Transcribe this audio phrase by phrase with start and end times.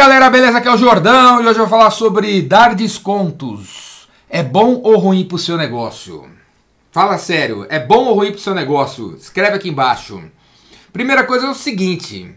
[0.00, 0.56] galera, beleza?
[0.56, 4.08] Aqui é o Jordão e hoje eu vou falar sobre dar descontos.
[4.30, 6.26] É bom ou ruim pro seu negócio?
[6.90, 9.14] Fala sério, é bom ou ruim pro seu negócio?
[9.14, 10.22] Escreve aqui embaixo.
[10.90, 12.34] Primeira coisa é o seguinte: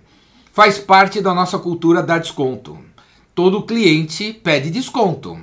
[0.51, 2.77] faz parte da nossa cultura dar desconto.
[3.33, 5.39] Todo cliente pede desconto.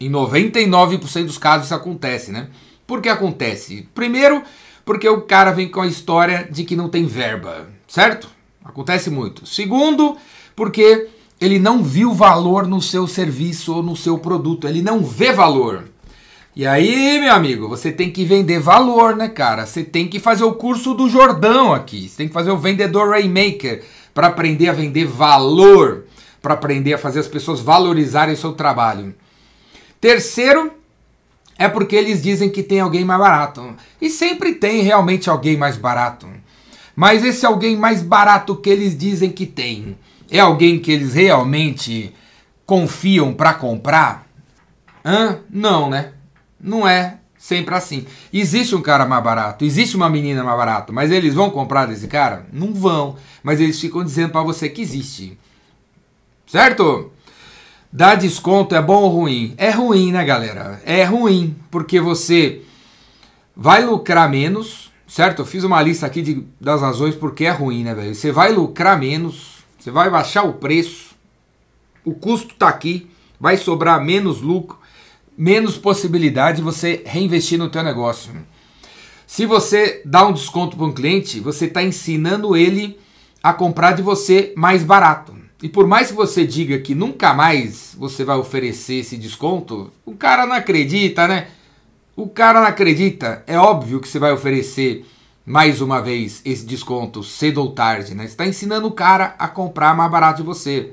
[0.00, 2.48] Em 99% dos casos isso acontece, né?
[2.84, 3.88] Por que acontece?
[3.94, 4.42] Primeiro,
[4.84, 8.28] porque o cara vem com a história de que não tem verba, certo?
[8.64, 9.46] Acontece muito.
[9.46, 10.16] Segundo,
[10.62, 11.08] porque
[11.40, 15.88] ele não viu valor no seu serviço ou no seu produto, ele não vê valor.
[16.54, 19.66] E aí, meu amigo, você tem que vender valor, né, cara?
[19.66, 22.08] Você tem que fazer o curso do Jordão aqui.
[22.08, 23.82] Você tem que fazer o vendedor Rainmaker
[24.14, 26.04] para aprender a vender valor,
[26.40, 29.12] para aprender a fazer as pessoas valorizarem o seu trabalho.
[30.00, 30.70] Terceiro,
[31.58, 33.74] é porque eles dizem que tem alguém mais barato.
[34.00, 36.28] E sempre tem realmente alguém mais barato.
[36.94, 39.96] Mas esse alguém mais barato que eles dizem que tem
[40.32, 42.12] é alguém que eles realmente
[42.66, 44.26] confiam para comprar?
[45.04, 45.40] Hã?
[45.50, 46.12] Não, né?
[46.60, 48.06] Não é sempre assim.
[48.32, 52.06] Existe um cara mais barato, existe uma menina mais barata, mas eles vão comprar desse
[52.06, 52.46] cara?
[52.52, 55.36] Não vão, mas eles ficam dizendo para você que existe.
[56.46, 57.10] Certo?
[57.92, 59.54] Dar desconto é bom ou ruim?
[59.58, 60.80] É ruim, né, galera?
[60.86, 62.62] É ruim, porque você
[63.56, 65.42] vai lucrar menos, certo?
[65.42, 68.14] Eu fiz uma lista aqui de, das razões porque é ruim, né, velho?
[68.14, 71.16] Você vai lucrar menos, você vai baixar o preço,
[72.04, 74.78] o custo está aqui, vai sobrar menos lucro,
[75.36, 78.32] menos possibilidade de você reinvestir no teu negócio.
[79.26, 82.96] Se você dá um desconto para um cliente, você está ensinando ele
[83.42, 85.34] a comprar de você mais barato.
[85.60, 90.14] E por mais que você diga que nunca mais você vai oferecer esse desconto, o
[90.14, 91.48] cara não acredita, né?
[92.14, 93.42] O cara não acredita.
[93.48, 95.04] É óbvio que você vai oferecer
[95.44, 98.24] mais uma vez esse desconto cedo ou tarde, né?
[98.24, 100.92] Está ensinando o cara a comprar mais barato de você.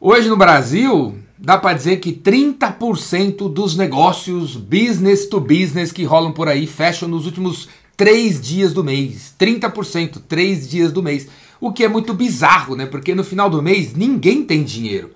[0.00, 6.32] Hoje no Brasil, dá para dizer que 30% dos negócios business to business que rolam
[6.32, 9.34] por aí fecham nos últimos três dias do mês.
[9.38, 11.28] 30%, três dias do mês.
[11.60, 12.86] O que é muito bizarro, né?
[12.86, 15.10] Porque no final do mês ninguém tem dinheiro.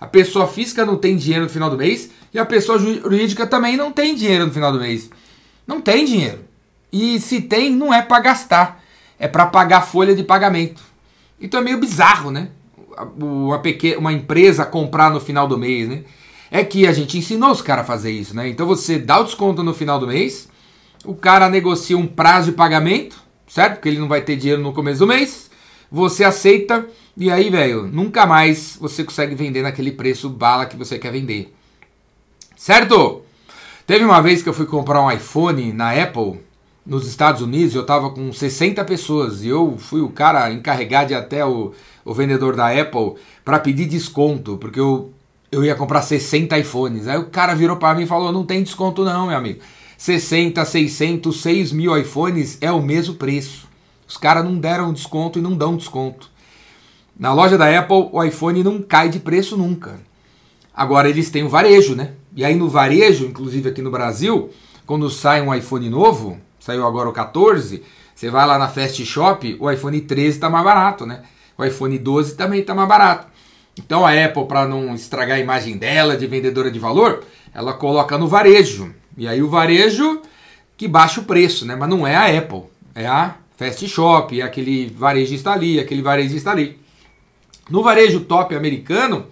[0.00, 3.76] A pessoa física não tem dinheiro no final do mês e a pessoa jurídica também
[3.76, 5.08] não tem dinheiro no final do mês.
[5.66, 6.51] Não tem dinheiro.
[6.92, 8.82] E se tem, não é para gastar,
[9.18, 10.82] é para pagar folha de pagamento.
[11.40, 12.48] Então é meio bizarro, né?
[13.18, 16.04] Uma, pequena, uma empresa comprar no final do mês, né?
[16.50, 18.48] É que a gente ensinou os caras a fazer isso, né?
[18.48, 20.48] Então você dá o desconto no final do mês,
[21.04, 23.16] o cara negocia um prazo de pagamento,
[23.48, 23.74] certo?
[23.74, 25.50] Porque ele não vai ter dinheiro no começo do mês.
[25.90, 26.86] Você aceita
[27.16, 31.54] e aí, velho, nunca mais você consegue vender naquele preço bala que você quer vender.
[32.56, 33.22] Certo?
[33.86, 36.40] Teve uma vez que eu fui comprar um iPhone na Apple
[36.84, 41.14] nos Estados Unidos, eu estava com 60 pessoas e eu fui o cara encarregado de
[41.14, 41.72] até o,
[42.04, 45.12] o vendedor da Apple para pedir desconto, porque eu,
[45.50, 47.06] eu ia comprar 60 iPhones.
[47.06, 49.60] Aí o cara virou para mim e falou: não tem desconto, não, meu amigo.
[49.96, 53.68] 60, 600, 6 mil iPhones é o mesmo preço.
[54.08, 56.28] Os caras não deram desconto e não dão desconto.
[57.16, 60.00] Na loja da Apple, o iPhone não cai de preço nunca.
[60.74, 62.14] Agora eles têm o varejo, né?
[62.34, 64.50] E aí no varejo, inclusive aqui no Brasil,
[64.84, 67.82] quando sai um iPhone novo, saiu agora o 14,
[68.14, 71.22] você vai lá na Fast Shop, o iPhone 13 está mais barato, né?
[71.58, 73.26] O iPhone 12 também está mais barato.
[73.76, 78.16] Então a Apple, para não estragar a imagem dela de vendedora de valor, ela coloca
[78.16, 78.94] no varejo.
[79.18, 80.22] E aí o varejo
[80.76, 81.74] que baixa o preço, né?
[81.74, 82.62] Mas não é a Apple,
[82.94, 86.78] é a Fast Shop, é aquele varejista ali, aquele varejista ali.
[87.68, 89.26] No varejo top americano,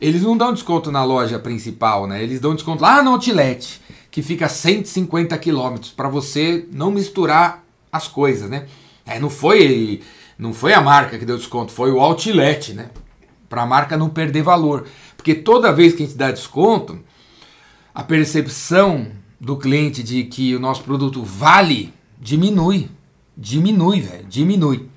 [0.00, 2.22] eles não dão desconto na loja principal, né?
[2.22, 7.64] Eles dão desconto lá no outlet que fica a 150 quilômetros para você não misturar
[7.92, 8.66] as coisas, né?
[9.06, 10.02] É, não foi
[10.38, 12.90] não foi a marca que deu desconto, foi o outlet, né?
[13.48, 14.86] Para a marca não perder valor,
[15.16, 17.00] porque toda vez que a gente dá desconto,
[17.94, 19.08] a percepção
[19.40, 22.88] do cliente de que o nosso produto vale diminui,
[23.36, 24.88] diminui, velho, diminui.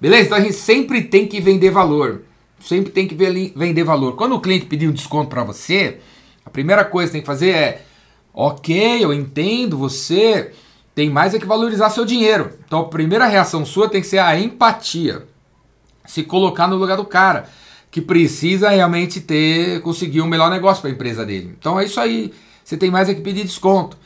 [0.00, 0.26] Beleza?
[0.26, 2.22] Então a gente sempre tem que vender valor,
[2.60, 4.16] sempre tem que vender valor.
[4.16, 5.98] Quando o cliente pedir um desconto para você,
[6.44, 7.84] a primeira coisa que tem que fazer é
[8.32, 10.52] Ok, eu entendo, você
[10.94, 12.52] tem mais é que valorizar seu dinheiro.
[12.66, 15.26] Então a primeira reação sua tem que ser a empatia.
[16.06, 17.48] Se colocar no lugar do cara
[17.90, 21.54] que precisa realmente ter conseguir um melhor negócio para a empresa dele.
[21.58, 22.32] Então é isso aí.
[22.62, 23.96] Você tem mais é que pedir desconto.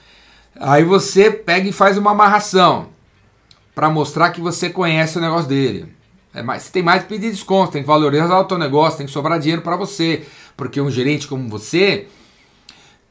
[0.59, 2.89] Aí você pega e faz uma amarração
[3.75, 5.93] para mostrar que você conhece o negócio dele.
[6.33, 9.07] É mais, você tem mais que pedir desconto, tem que valorizar o teu negócio, tem
[9.07, 10.25] que sobrar dinheiro para você,
[10.57, 12.09] porque um gerente como você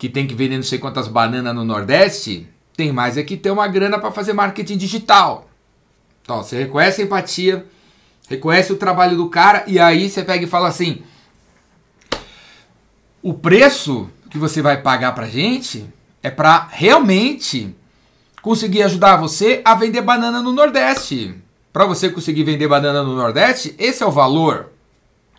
[0.03, 2.45] que tem que vender não sei quantas bananas no Nordeste,
[2.75, 5.47] tem mais é que ter uma grana para fazer marketing digital.
[6.21, 7.65] Então, você reconhece a empatia,
[8.29, 11.03] Reconhece o trabalho do cara e aí você pega e fala assim:
[13.21, 15.85] o preço que você vai pagar pra gente
[16.21, 17.73] é para realmente
[18.41, 21.35] conseguir ajudar você a vender banana no Nordeste.
[21.71, 24.69] Para você conseguir vender banana no Nordeste, esse é o valor.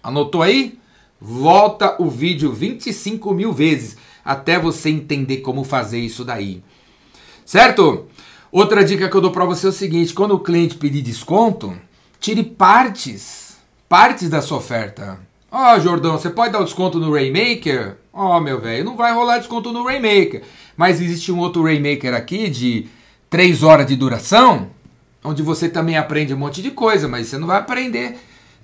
[0.02, 0.78] Anotou aí?
[1.20, 6.62] Volta o vídeo 25 mil vezes até você entender como fazer isso daí.
[7.44, 8.06] Certo?
[8.50, 11.76] Outra dica que eu dou para você é o seguinte: quando o cliente pedir desconto,
[12.20, 13.56] tire partes,
[13.88, 15.18] partes da sua oferta.
[15.50, 17.96] Ó, oh, Jordão, você pode dar o desconto no Rainmaker?
[18.12, 20.42] Ó, oh, meu velho, não vai rolar desconto no Rainmaker.
[20.76, 22.86] Mas existe um outro Rainmaker aqui de
[23.30, 24.70] 3 horas de duração,
[25.22, 28.16] onde você também aprende um monte de coisa, mas você não vai aprender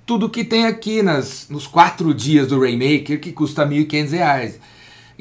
[0.05, 4.55] tudo que tem aqui nas, nos 4 dias do Rainmaker, que custa R$ 1.500.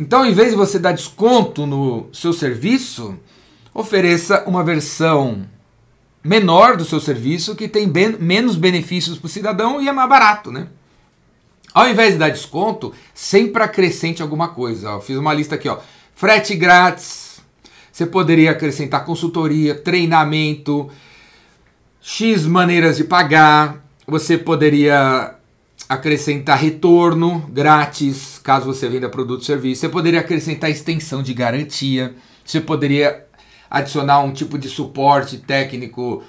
[0.01, 3.19] Então, em vez de você dar desconto no seu serviço,
[3.75, 5.47] ofereça uma versão
[6.25, 10.09] menor do seu serviço que tem ben, menos benefícios para o cidadão e é mais
[10.09, 10.69] barato, né?
[11.75, 14.93] Ao invés de dar desconto, sempre acrescente alguma coisa.
[14.93, 15.79] Ó, fiz uma lista aqui, ó.
[16.15, 17.43] Frete grátis.
[17.93, 20.89] Você poderia acrescentar consultoria, treinamento,
[22.01, 23.85] X maneiras de pagar.
[24.07, 25.35] Você poderia
[25.87, 29.81] acrescentar retorno grátis, caso você venda produto ou serviço.
[29.81, 32.15] Você poderia acrescentar extensão de garantia.
[32.45, 33.27] Você poderia
[33.71, 36.23] adicionar um tipo de suporte técnico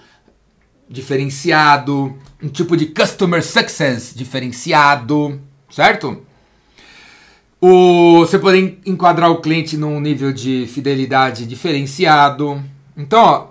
[0.88, 6.22] diferenciado, um tipo de customer success diferenciado, certo?
[7.60, 12.62] O, você pode enquadrar o cliente num nível de fidelidade diferenciado.
[12.98, 13.48] Então, ó,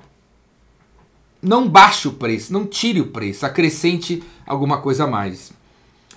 [1.41, 5.53] não baixe o preço, não tire o preço, acrescente alguma coisa a mais.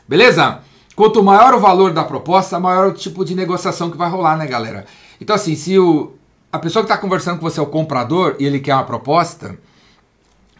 [0.07, 0.61] Beleza?
[0.95, 4.45] Quanto maior o valor da proposta, maior o tipo de negociação que vai rolar, né,
[4.45, 4.85] galera?
[5.19, 6.13] Então, assim, se o,
[6.51, 9.57] a pessoa que está conversando com você é o comprador e ele quer uma proposta,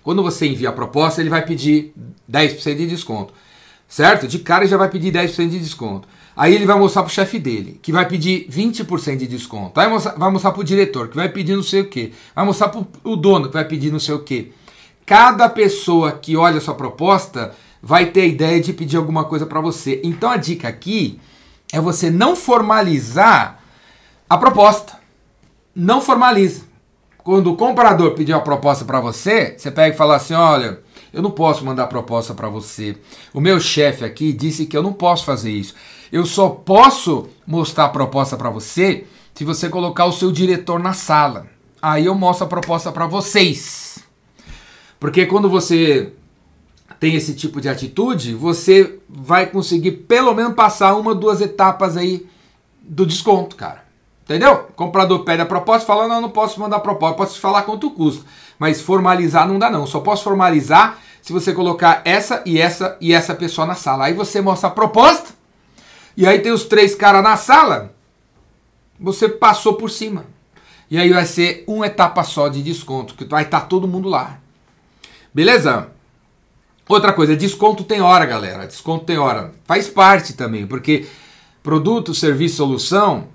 [0.04, 1.94] quando você envia a proposta, ele vai pedir
[2.30, 3.34] 10% de desconto.
[3.88, 4.28] Certo?
[4.28, 6.08] De cara já vai pedir 10% de desconto.
[6.36, 9.80] Aí ele vai mostrar para o chefe dele, que vai pedir 20% de desconto.
[9.80, 9.88] Aí
[10.18, 12.12] vai mostrar para o diretor, que vai pedir não sei o que.
[12.36, 14.52] Vai mostrar para o dono, que vai pedir não sei o que.
[15.06, 17.54] Cada pessoa que olha a sua proposta
[17.84, 20.02] vai ter a ideia de pedir alguma coisa para você.
[20.04, 21.20] Então a dica aqui
[21.72, 23.60] é você não formalizar
[24.28, 24.98] a proposta.
[25.76, 26.74] Não formaliza
[27.24, 30.80] quando o comprador pedir uma proposta para você, você pega e fala assim: olha,
[31.12, 32.98] eu não posso mandar proposta para você.
[33.34, 35.74] O meu chefe aqui disse que eu não posso fazer isso.
[36.12, 40.94] Eu só posso mostrar a proposta para você se você colocar o seu diretor na
[40.94, 41.48] sala.
[41.82, 44.00] Aí eu mostro a proposta para vocês.
[45.00, 46.14] Porque quando você
[47.04, 52.26] tem esse tipo de atitude, você vai conseguir pelo menos passar uma, duas etapas aí
[52.82, 53.84] do desconto, cara.
[54.24, 54.68] Entendeu?
[54.70, 58.24] O comprador pede a proposta fala: não, não posso mandar proposta, posso falar quanto custa.
[58.58, 59.86] Mas formalizar não dá, não.
[59.86, 64.06] Só posso formalizar se você colocar essa e essa e essa pessoa na sala.
[64.06, 65.34] Aí você mostra a proposta,
[66.16, 67.94] e aí tem os três caras na sala,
[68.98, 70.24] você passou por cima.
[70.90, 74.08] E aí vai ser uma etapa só de desconto, que vai estar tá todo mundo
[74.08, 74.40] lá.
[75.34, 75.92] Beleza?
[76.88, 78.68] Outra coisa, desconto tem hora, galera.
[78.68, 79.54] Desconto tem hora.
[79.66, 81.06] Faz parte também, porque
[81.62, 83.28] produto, serviço, solução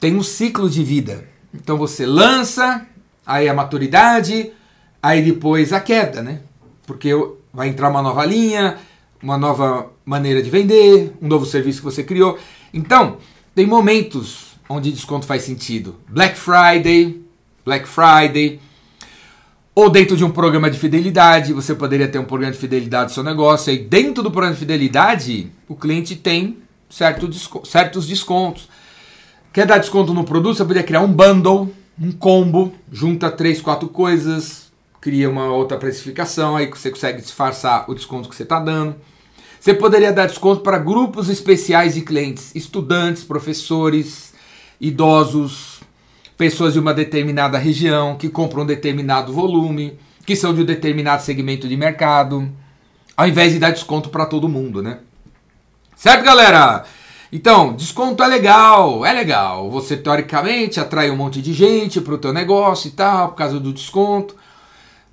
[0.00, 1.28] tem um ciclo de vida.
[1.54, 2.86] Então você lança,
[3.24, 4.52] aí a maturidade,
[5.02, 6.40] aí depois a queda, né?
[6.86, 7.10] Porque
[7.52, 8.78] vai entrar uma nova linha,
[9.22, 12.38] uma nova maneira de vender, um novo serviço que você criou.
[12.72, 13.18] Então,
[13.54, 15.96] tem momentos onde desconto faz sentido.
[16.08, 17.22] Black Friday,
[17.64, 18.60] Black Friday,
[19.78, 23.14] ou dentro de um programa de fidelidade, você poderia ter um programa de fidelidade do
[23.14, 26.58] seu negócio, e dentro do programa de fidelidade, o cliente tem
[26.90, 27.30] certo,
[27.64, 28.68] certos descontos.
[29.52, 30.56] Quer dar desconto no produto?
[30.56, 36.56] Você poderia criar um bundle, um combo, junta três, quatro coisas, cria uma outra precificação,
[36.56, 38.96] aí você consegue disfarçar o desconto que você está dando.
[39.60, 44.34] Você poderia dar desconto para grupos especiais de clientes, estudantes, professores,
[44.80, 45.77] idosos,
[46.38, 51.22] pessoas de uma determinada região que compram um determinado volume, que são de um determinado
[51.22, 52.48] segmento de mercado,
[53.16, 55.00] ao invés de dar desconto para todo mundo, né?
[55.96, 56.84] Certo, galera?
[57.32, 59.68] Então, desconto é legal, é legal.
[59.70, 63.58] Você teoricamente atrai um monte de gente para o teu negócio e tal, por causa
[63.58, 64.36] do desconto.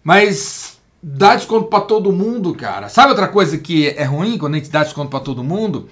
[0.03, 2.87] Mas dá desconto para todo mundo, cara.
[2.87, 5.89] Sabe outra coisa que é ruim quando a gente dá desconto para todo mundo?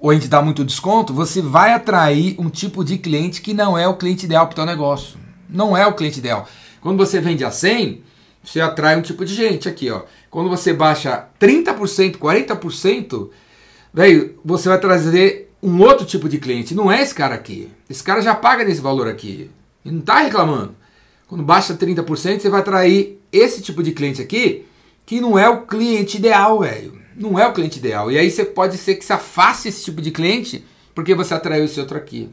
[0.00, 1.12] Ou a gente dá muito desconto?
[1.12, 4.56] Você vai atrair um tipo de cliente que não é o cliente ideal para o
[4.56, 5.18] teu negócio.
[5.48, 6.48] Não é o cliente ideal.
[6.80, 8.02] Quando você vende a 100,
[8.42, 10.02] você atrai um tipo de gente aqui, ó.
[10.30, 13.28] Quando você baixa 30%, 40%,
[13.92, 16.74] velho, você vai trazer um outro tipo de cliente.
[16.74, 17.70] Não é esse cara aqui.
[17.88, 19.50] Esse cara já paga nesse valor aqui.
[19.84, 20.74] E não está reclamando.
[21.28, 24.64] Quando baixa 30%, você vai atrair esse tipo de cliente aqui
[25.04, 26.98] que não é o cliente ideal, velho.
[27.14, 28.10] Não é o cliente ideal.
[28.10, 30.64] E aí você pode ser que se afaste esse tipo de cliente
[30.94, 32.30] porque você atraiu esse outro aqui.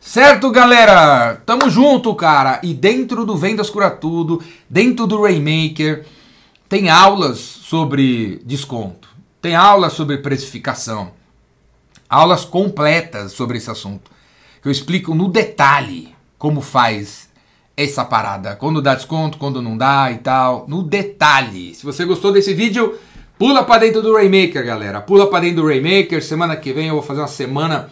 [0.00, 1.34] Certo, galera?
[1.44, 2.60] Tamo junto, cara.
[2.62, 6.06] E dentro do Vendas Cura Tudo, dentro do Rainmaker,
[6.68, 9.08] tem aulas sobre desconto.
[9.42, 11.10] Tem aulas sobre precificação.
[12.08, 14.10] Aulas completas sobre esse assunto.
[14.62, 17.28] Que eu explico no detalhe como faz
[17.76, 18.54] essa parada.
[18.54, 20.66] Quando dá desconto, quando não dá e tal.
[20.68, 21.74] No detalhe.
[21.74, 22.96] Se você gostou desse vídeo,
[23.38, 25.00] pula para dentro do Rainmaker, galera.
[25.00, 26.22] Pula para dentro do Rainmaker.
[26.22, 27.90] Semana que vem eu vou fazer uma semana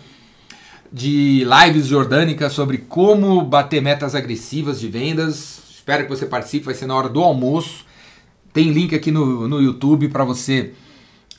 [0.93, 5.63] de lives jordânicas sobre como bater metas agressivas de vendas.
[5.75, 7.85] Espero que você participe, vai ser na hora do almoço.
[8.53, 10.73] Tem link aqui no, no YouTube para você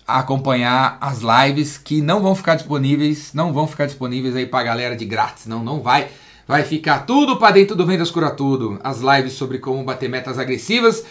[0.07, 4.95] acompanhar as lives que não vão ficar disponíveis, não vão ficar disponíveis aí para galera
[4.95, 6.09] de grátis, não, não vai.
[6.47, 8.79] Vai ficar tudo para dentro do Vendas Cura Tudo.
[8.83, 11.03] As lives sobre como bater metas agressivas,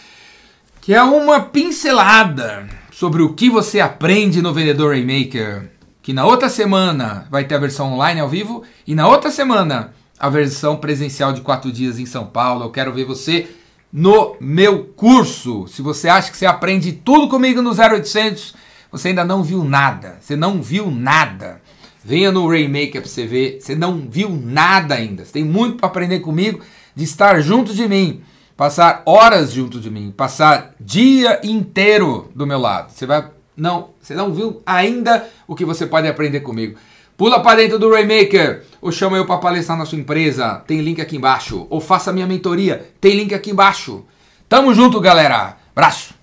[0.85, 5.71] que é uma pincelada sobre o que você aprende no Vendedor Rainmaker.
[6.03, 9.95] Que na outra semana vai ter a versão online ao vivo e na outra semana
[10.21, 12.65] a versão presencial de quatro dias em São Paulo.
[12.67, 13.49] Eu quero ver você
[13.91, 15.67] no meu curso.
[15.69, 18.55] Se você acha que você aprende tudo comigo no 0800,
[18.93, 20.19] você ainda não viu nada.
[20.21, 21.63] Você não viu nada.
[22.05, 23.59] Venha no Rainmaker para você ver.
[23.59, 25.25] Você não viu nada ainda.
[25.25, 26.61] Você tem muito para aprender comigo,
[26.95, 28.21] de estar junto de mim,
[28.57, 32.91] passar horas junto de mim, passar dia inteiro do meu lado.
[32.93, 33.25] Você vai
[33.57, 36.77] não, você não viu ainda o que você pode aprender comigo.
[37.17, 41.01] Pula para dentro do Rainmaker, ou chama eu para palestrar na sua empresa, tem link
[41.01, 41.67] aqui embaixo.
[41.71, 44.05] Ou faça minha mentoria, tem link aqui embaixo.
[44.49, 45.57] Tamo junto, galera.
[45.75, 46.14] Abraço.